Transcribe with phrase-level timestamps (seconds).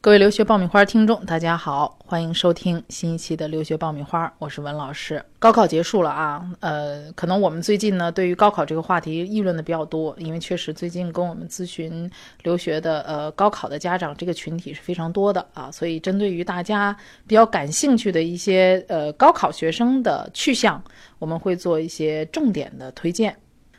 [0.00, 5.22] 各位留学爆米花听众，大家好，欢迎收听新一期的留学爆米花，我是文老师。
[5.40, 12.08] 高考结束了啊，呃，可能我们最近呢，对于高考这个话题议论的比较多，因为确实最近跟我们咨询
[12.44, 16.96] 留学的呃高考的家长这个群体是非常多的啊，所以针对于大家
[17.26, 20.80] 比较感兴趣的一些呃高考学生的去向，
[21.18, 23.36] 我们会做一些重点的推荐。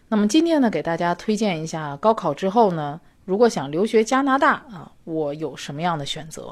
[0.10, 3.00] 那么今天呢，给大家推荐一下高考之后呢。
[3.30, 6.52] 如果想留学加拿大啊，我有什么样的选择？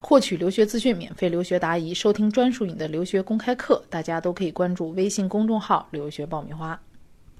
[0.00, 6.78] 获取留学资讯，免费留学答疑，收听专属你的留学公开课，大家都可以关注微信公众号“留学爆米花”。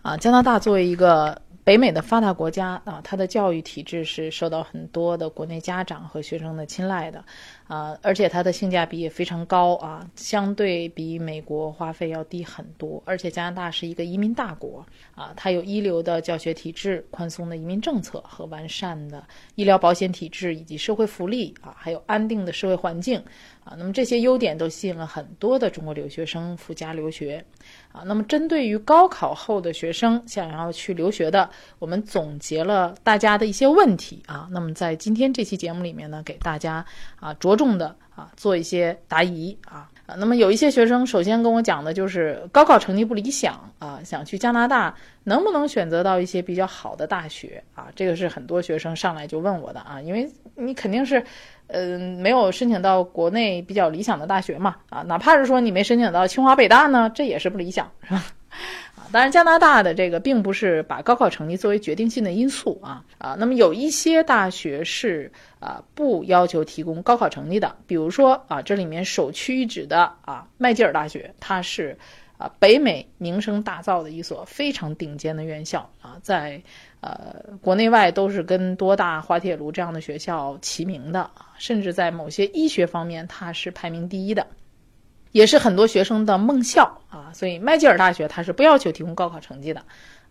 [0.02, 7.24] 啊，加拿大作为一个北美的发达国家啊，它的教育体制是受到很多的国内家长和学生的青睐的。
[7.68, 13.00] 啊，而且它的性价比也非常高啊，相对比美国花费要低很多。
[13.06, 19.24] 而且加拿大是一个移民大国啊，它有一流的教学体制、宽松的移民政策和完善的
[19.54, 23.22] 医疗保险体制以及社会福利啊，还有安定的社会环境
[23.62, 23.76] 啊。
[23.78, 27.44] 那么这些优点都吸引了很多的中国留学生赴加留学
[27.92, 28.02] 啊。
[28.04, 34.48] 那么针对于高考后的学生想要去留学的，我们总结了大家的一些问题啊。
[34.50, 36.84] 那么在今天这期节目里面呢，给大家
[37.20, 37.60] 啊着。
[37.60, 40.14] 重的啊，做一些答疑啊啊。
[40.16, 47.88] 那么有一些学生首先跟我讲的就是高考成绩不理想啊，想去加拿大能不能选择到一些比较好的大学啊？
[47.94, 51.22] 这个是很多学生上来就问我的啊，因为你肯定是
[51.72, 58.24] 嗯没有申请到国内比较理想的大学嘛啊，哪怕是说你没申请到清华北大呢，这也是不理想是吧？
[58.96, 63.36] 啊当然，加拿大的这个并不是把高考成绩作为决定性的因素啊啊。
[63.38, 71.96] 那么有一些大学是啊不要求提供高考成绩的，比如说啊这里面首屈一指的啊麦吉尔大学，它是
[72.38, 76.60] 啊北美名声大噪的一所非常顶尖的院校啊，在
[77.00, 84.46] 呃国内外都是跟多大、滑铁卢这样的学校齐名的，甚至在某些医学方面它是排名第一的。
[85.32, 89.80] 也是很多学生的梦校啊，所以麦吉尔大学它是不要求提供高考成绩的，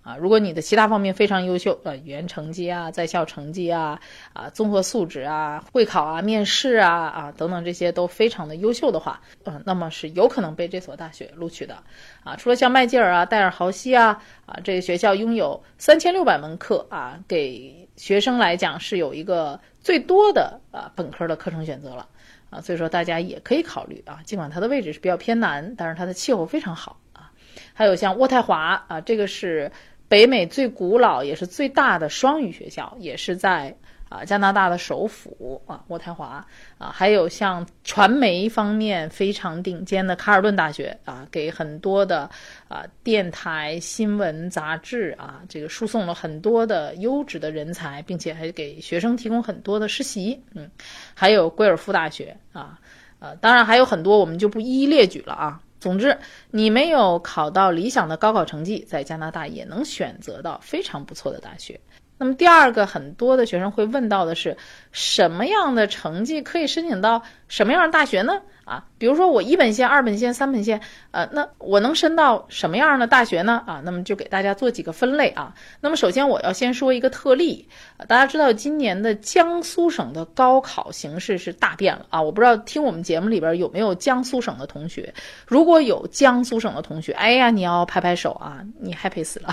[0.10, 4.00] 啊，如果你的其他方面非常优秀，呃，语言成绩啊，在校成绩啊，
[4.34, 11.84] 啊，综合素质啊，会考啊，面试啊，啊，等等这些都非常的优秀的话，嗯，那么是有可能被这所大学录取的，
[12.24, 22.08] 啊，除了像麦吉尔啊、戴尔豪西啊，啊，这个学校拥有三千六百门课啊，给学生来讲是有一个最多的啊本科的课程选择了。
[22.50, 27.30] 啊，所以说大家也可以考虑啊，尽管它的位置是比较偏南，但是它的气候非常好啊。
[27.76, 29.72] 还有像渥太华啊，这个是
[30.10, 33.74] 北美最古老也是最大的双语学校，也是在。
[34.10, 36.44] 啊，加拿大的首府啊，渥太华
[36.80, 42.28] 啊，还有像传媒方面非常顶尖的卡尔顿大学啊，给很多的
[42.68, 50.42] 啊电台、新闻、杂志啊，这个输送了很多的优质的人才，并且还给学生提供很多的实习。
[50.56, 50.72] 嗯，
[51.14, 52.80] 还有贵尔夫大学啊，
[53.20, 55.62] 呃，当然还有很多，我们就不一一列举了啊。
[55.80, 56.18] 总之，
[56.52, 61.80] 你没有考到理想的高考成绩，在加拿大也能选择到非常不错的大学。
[62.18, 64.58] 那么第二个，很多的学生会问到的是，
[64.92, 68.42] 什么样的成绩可以申请到什么样的大学呢？
[68.70, 73.64] 啊，比如说我一本线、二本线、三本线，呃，那我能申到什么样的大学呢？
[73.66, 75.52] 啊，那么就给大家做几个分类啊。
[75.82, 77.68] 那么首先我要先说一个特例，
[78.08, 82.22] 大家知道今年的江苏省的高考形势是大变了啊。
[82.22, 85.12] 我不知道听我们节目里边有没有江苏省的同学，
[85.48, 89.50] 如果有江苏省的同学，哎呀，你要拍拍手啊，你 happy 死了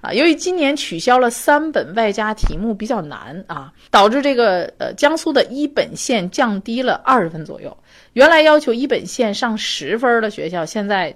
[0.00, 0.12] 啊！
[0.12, 7.76] 由于今年取消了三本外加题目比较难啊，导致这个呃江苏的一本线降低了二十分左右。
[8.14, 11.14] 原来要求一本线上十分的学校，现在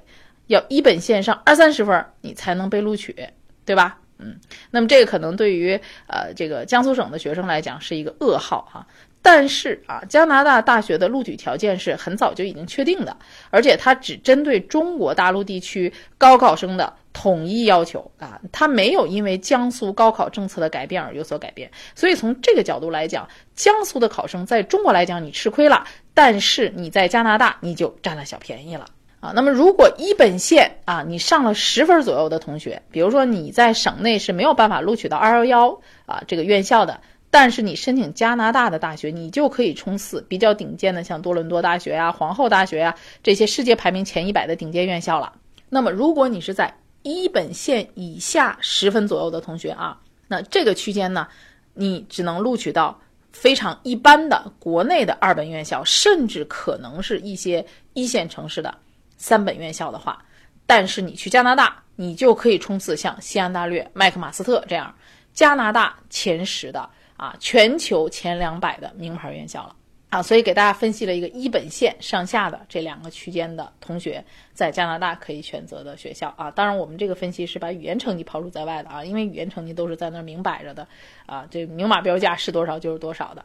[0.49, 3.17] 要一本线上二三十分，你才能被录取，
[3.65, 3.99] 对吧？
[4.19, 4.37] 嗯，
[4.71, 8.87] 那么这个可能对于呃这个江苏省的学生来讲是一个噩耗哈。
[9.25, 13.17] 但是啊，加拿大大学的录取条件是很早就已经确定的，
[13.51, 21.71] 而且它只针对中国大陆地区高考生的统一要求啊，它没有因为江苏高考政策的改变而有所改变。
[21.95, 25.85] 所以从这个角度来讲，江苏的考生在中国来讲你吃亏了，
[26.15, 28.87] 但是你在加拿大你就占了小便宜了
[29.21, 29.31] 啊。
[29.37, 37.01] 那么如果一本线啊，你上了十分左右的同学，比如说你在省内是没有办法录取到二幺幺啊这个院校的。
[37.35, 45.33] 但是你申请加拿大的大学，你就可以冲刺比较顶尖的，像多伦多大学呀、皇后大学呀这些世界排名前一百的顶尖院校了。
[45.71, 49.99] 那么，如果你是在一本线以下十分左右的同学啊，
[50.29, 51.27] 那这个区间呢，
[51.73, 53.01] 你只能录取到
[53.33, 57.65] 非常一般的国内的二本院校，甚至可能是一些
[57.95, 58.75] 一线城市的
[59.17, 60.23] 三本院校的话，
[60.67, 64.95] 但是你去加拿大，你就可以冲刺像西安大略、麦克马斯特这样
[65.33, 66.91] 加拿大前十的。
[67.17, 69.77] 啊，全球前两百的名牌院校了
[70.11, 74.23] 啊，所以给大家分析了一个一本线上下的这两个区间的同学
[74.53, 76.51] 在加拿大可以选择的学校啊。
[76.51, 80.87] 当然，我们这个分析是把语言成绩抛除在外的啊，因为语言成绩都是在那儿明摆着的
[81.27, 83.45] 啊，这明码标价是多少就是多少的。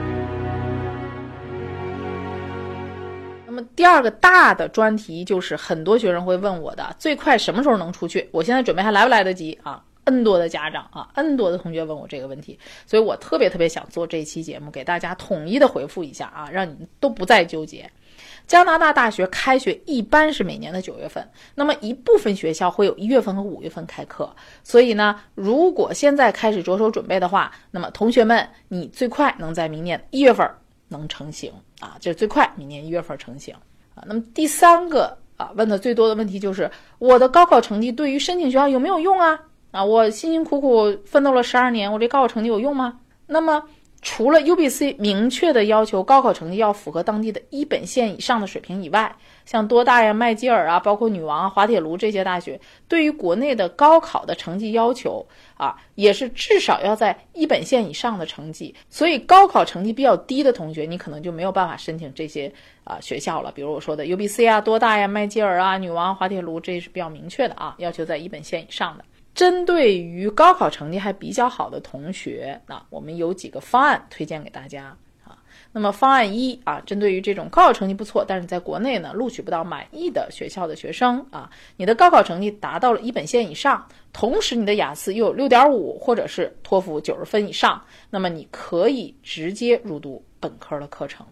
[3.75, 8.27] 第二个大的专题就是很多学生会问我的，最快什么时候能出去？
[8.31, 17.89] 我现在准备还来不来得及啊？N 多的家长啊，N 多的同学问我这个问题，所以我特别特别想做这一期节目，给大家统一的回复一下啊，让你们都不再纠结。
[18.47, 21.25] 加拿大大学开学一般是每年的九月份，
[21.55, 24.29] 那么一部分学校会有一月份和五月份开课，
[24.63, 30.49] 所以呢，如果现在开始着手准备的话，那么同学们，你最快能在明年一月份。
[30.91, 33.55] 能成型啊，这最快明年一月份成型
[33.95, 34.03] 啊。
[34.05, 39.39] 那么第三个啊，问的最多的问题就是我的高考成绩对于申请学校有没有用啊？
[39.71, 42.99] 啊，我辛辛苦苦奋斗了十二年，我这高考成绩有用吗？
[43.25, 43.63] 那么。
[44.01, 49.15] 除了 UBC 明确的要求高考成绩要符合当地的一本线以上的水平以外，
[49.45, 55.23] 像多大呀、麦吉尔啊、包括女王啊、滑铁卢这些大学，对于国内的高考的成绩要求
[55.55, 58.73] 啊，也是至少要在一本线以上的成绩。
[58.89, 62.51] 所以高考成绩比较低的同学，你可能就没有办法申请这些
[62.83, 63.51] 啊学校了。
[63.51, 69.05] 比如我说的 UBC 啊、多大呀、麦吉尔啊、女王、滑铁卢，这是比较明确的啊，要求在一本线以上的。
[69.33, 75.37] 针对于高考成绩还比较好的同学，那我们有几个方案推荐给大家啊。
[75.71, 91.25] 那么方案一啊，针对于这种高考成绩不错，但是在国内呢录取不到满意的学校的学生啊，你的高考成绩达到了一本线以上，同时你的雅思又有六点五或者是托福九十分以上，那么你可以直接入读本科的课程，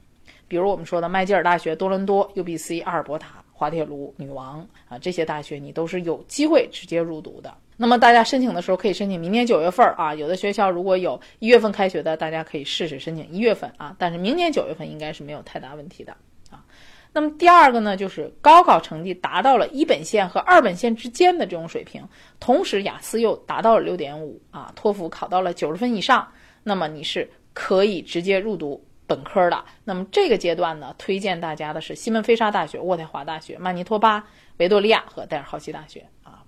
[0.47, 7.53] 比如我们说的麦吉尔大学、多伦多、UBC、阿尔伯塔、滑铁卢、女王啊这些大学，你都是有机会直接入读的。
[7.75, 13.93] 那么大家申请的时候可以申请明年九月份啊，有的学校如果有一月份开学的，大家可以试试申请一月份啊。
[13.99, 16.15] 但是明年九月份应该是没有太大问题的
[16.49, 16.63] 啊。
[17.11, 22.01] 那么第二个呢，就是高考成绩达到了一本线和二本线之间的这种水平，
[22.39, 26.25] 同时雅思又达到了六点五啊，托福考到了九十分以上，
[26.63, 29.65] 那么你是可以直接入读本科的。
[29.83, 34.23] 那么这个阶段呢，推荐大家的是西门菲沙大学、渥太华大学、曼尼托巴、
[34.57, 36.43] 维多利亚和戴尔豪西大学啊。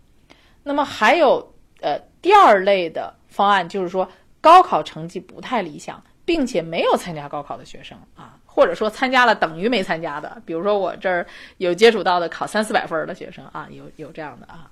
[0.63, 4.07] 那么还有呃第二类的方案，就是说
[4.39, 11.25] 高考成绩不太理想，并且没有参加高考的学生啊，或者说参加了等于没参加的，比如说我这儿
[11.57, 14.69] 有接触到的考三四百分的学生啊，有有这样的啊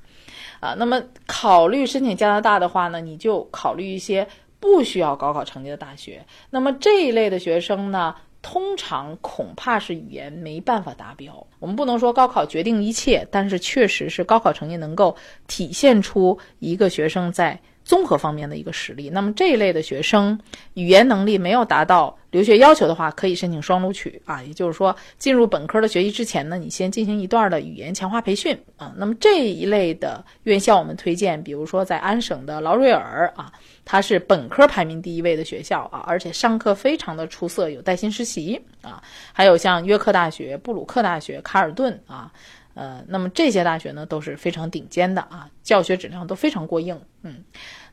[0.60, 0.76] 啊。
[0.78, 4.28] 那么考虑申请加拿大的话呢，你就考虑一些
[4.60, 6.26] 不需要高考成绩的大学。
[6.50, 8.16] 那么这一类的学生呢？
[8.42, 11.46] 通常恐怕是语言没办法达标。
[11.60, 15.14] 我们不能说高考决定一切，但是确实是高考成绩能够
[15.46, 17.60] 体现出一个学生在
[17.90, 19.10] 综合方面的一个实力。
[19.10, 20.40] 那么这一类的学生，
[20.76, 24.44] 语言能力没有达到留学要求的话，可以申请双录取啊。
[24.44, 28.94] 也就是说，进入本科的学习之前呢，你先进行一段的语言强化培训啊。
[28.96, 33.52] 那么这一类的院校，我们推荐，比如说在安省的劳瑞尔啊。
[33.92, 39.02] 它是本科排名第一位的学校啊，而且上课非常的出色，有带薪实习啊，
[39.34, 42.32] 还有像约克大学、布鲁克大学、卡尔顿啊，
[42.76, 47.02] 呃，那么这些大学呢都是非常顶尖的啊，教学质量都非常过硬。
[47.24, 47.44] 嗯，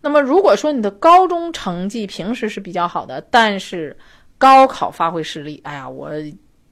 [0.07, 3.97] 那么如果说你的高中成绩平时是比较好的，但是
[4.39, 6.13] 高考发挥失利，哎呀，我。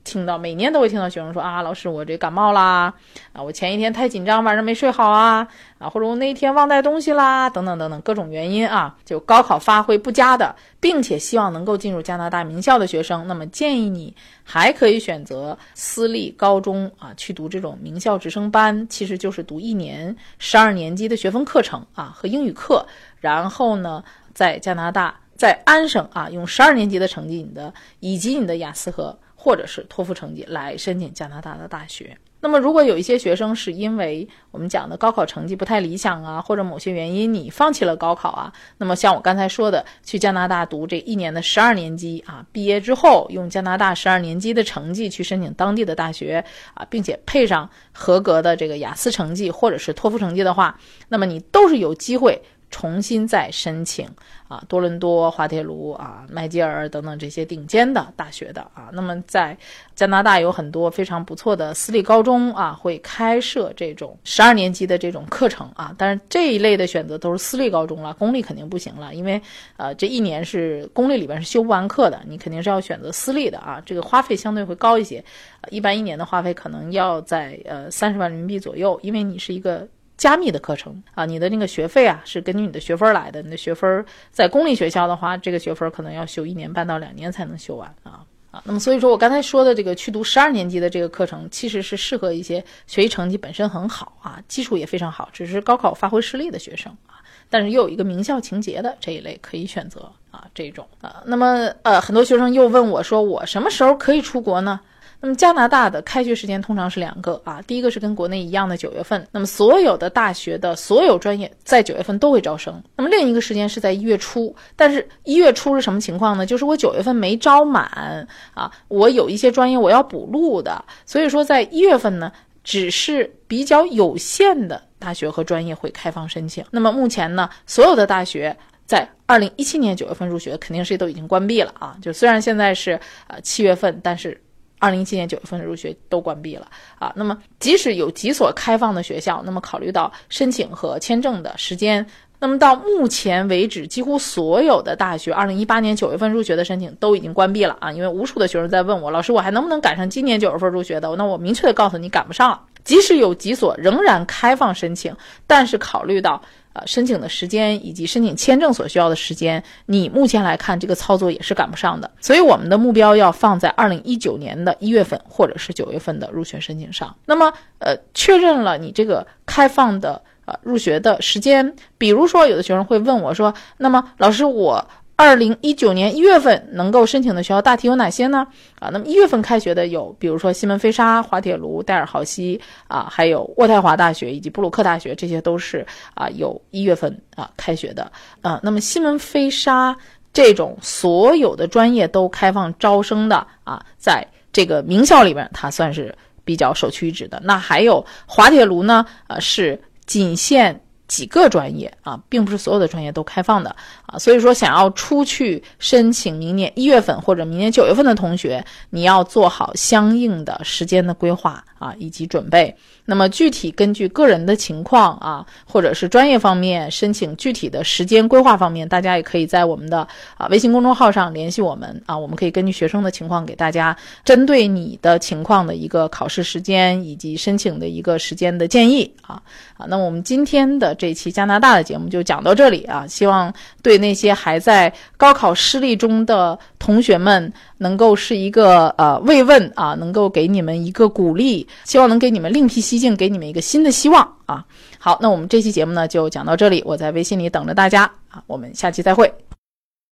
[0.05, 2.93] 听到每年都会听到学生说啊，老师我这感冒啦，
[3.33, 22.87] 啊我前一天太紧张，晚上没睡好啊，啊或者我那一天忘带东西啦，等等等等各种原因啊，就高考发挥不佳的，并且希望能够进入加拿大名校的学生，那么建议你还可以选择私立高中啊，去读这种名校直升班，其实就是读一年十二年级的学分课程啊和英语课，
[23.21, 29.19] 然后呢在加拿大在安省啊用十二年级的成绩你的以及你的雅思和。
[29.45, 32.17] 或者是托福成绩来申请加拿大的大学。
[32.41, 52.41] 那么，如果有一些学生是因为我们讲的高考成绩不太理想啊，或者某些原因你放弃了高考啊，那么像我刚才说的，去加拿大读这一年的十二年级啊，毕业之后用加拿大十二年级的成绩去申请当地的大学啊，并且配上合格的这个雅思成绩或者是托福成绩的话，那么你都是有机会。
[52.75, 54.05] 重新再申请
[54.49, 58.91] 啊，多伦多、滑铁卢啊、麦吉尔等等这些顶尖的大学的啊。
[58.93, 59.57] 那么在
[59.95, 65.95] 加拿大有很多非常不错的私立高中啊，会开设这种十二年级的这种课程啊。
[65.97, 69.41] 但是这一类的选择都是私立高中了，公立肯定不行了，因为
[69.77, 73.81] 呃这一年是公立里边是修不完课的，你肯定是要选择私立的啊。
[73.87, 75.25] 这个花费相对会高一些，
[75.71, 79.87] 一般一年的花费可能要在呃三十万人民币左右，因为你是一个。
[80.17, 83.43] 加密的课程啊，你的那个学费啊是根据你的学分来的。
[83.43, 88.63] 你的学分在公立学校的话，这个学分可能要修一年半到两年才能修完啊啊。
[88.65, 97.19] 那么所以说我刚才说的这个去读十二年级的这个课程，其实是适合一些学习成绩本身很好啊，基础也非常好，只是高考发挥失利的学生啊，
[97.51, 101.23] 但是又有一个名校情节的这一类可以选择啊这种啊。
[101.27, 104.81] 那么呃，很多学生又问我说，我什么时候可以出国呢？
[105.25, 112.83] 那么加拿大的开学时间通常是两个啊，第一个是跟国内一样的九月份，那么所有的大学的所有专业在九月份都会招生。
[112.95, 116.45] 那么另一个时间是在一月初，但是一月初是什么情况呢？
[116.45, 122.31] 就是我九月份没招满啊，我有一些专业我要补录的，所以说在一月份呢，
[122.63, 126.63] 只是比较有限的大学和专业会开放申请。
[126.71, 128.55] 那么目前呢，所有的大学
[128.85, 134.39] 在二零一七年九月份入学肯定是都已经关闭了啊，就虽然现在是呃七月份，但是。
[134.85, 142.07] 二零一七年九月份的入学都关闭了啊，那么即使有几所开放的学校，那么考虑到申请和签证的时间，
[142.39, 151.17] 那么到目前为止，几乎所有的大学二零一八年九月份入学的申请都已经关闭了啊，因为无数的学生在问我，老师我还能不能赶上今年九月份入学的？
[151.17, 152.61] 那我明确的告诉你，赶不上了。
[152.85, 156.43] 即使有几所仍然开放申请，但是考虑到。
[156.75, 162.11] 呃，申请的时间以及申请签证所需要的时间，你目前来看这个操作也是赶不上的。
[162.21, 167.17] 所以我们的目标要放在二零一九年的一月份或者是九月份的入学申请上。
[167.25, 174.87] 那么，呃，确认了你这个开放的呃入学的时间，比如说有的学生会问我说，那么老师我。
[175.17, 178.47] 二零一九年一月份能够申请的学校大体有哪些呢？
[178.81, 188.11] 啊，那么一月份开学的有，比如说西门菲沙、滑铁卢、戴尔豪西啊，还有渥太华大学以及布鲁克大学，这些都是啊有一月份啊开学的
[188.43, 188.59] 啊。
[188.63, 189.97] 那么西门菲沙
[190.33, 196.13] 这种所有的专业都开放招生的啊，在这个名校里边，它算是
[196.45, 197.41] 比较首屈一指的。
[197.45, 199.07] 那还有滑铁卢呢？
[199.29, 200.81] 呃，是仅限。
[201.07, 203.75] 几个专业啊，并不是所有的专业都开放的
[204.07, 212.75] 啊，所以说想要出去申请明年一月份或者明年九月份的同学，你要做好相应的时间的规划啊以及准备。
[213.05, 229.43] 那么具体根据个人的情况啊，或者是专业方面申请具体的时间规划方面，大家也可以在我们的啊微信公众号上联系我们啊，我们可以根据学生的情况给大家针对你的情况的一个考试时间以及申请的一个时间的建议啊
[229.77, 229.85] 啊。
[229.87, 242.95] 那我们今天的这期加拿大的节目就讲到这里啊，希望对那些还在高考失利中的同学们能够是一个呃慰问啊，能够给你们一个鼓励，希望能给你们另辟蹊。
[242.95, 244.65] 径给你们一个新的希望啊！
[244.99, 248.43] 好，那我们这期节目呢就讲到这里，我在微信里等着大家啊！
[248.47, 249.31] 我们下期再会。